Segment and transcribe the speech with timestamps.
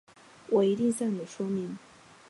[0.47, 1.77] 我一定向你说明